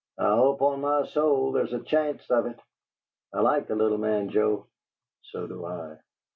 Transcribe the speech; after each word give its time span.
"I 0.17 0.35
hope 0.35 0.63
on 0.63 0.81
my 0.81 1.05
soul 1.05 1.51
there's 1.51 1.73
a 1.73 1.79
chanst 1.79 2.31
of 2.31 2.47
it! 2.47 2.59
I 3.33 3.41
like 3.41 3.67
the 3.67 3.75
little 3.75 3.99
man, 3.99 4.29
Joe." 4.29 4.65
"So 5.21 5.45
do 5.45 5.63
I." 5.63 5.99